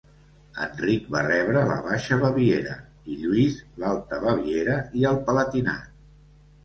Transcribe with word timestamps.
Enric 0.67 1.03
va 1.15 1.19
rebre 1.25 1.61
la 1.67 1.75
Baixa 1.89 2.17
Baviera 2.23 2.79
i 3.11 3.17
Lluís 3.21 3.59
l'Alta 3.85 4.23
Baviera 4.25 4.79
i 5.03 5.07
el 5.11 5.21
Palatinat. 5.29 5.93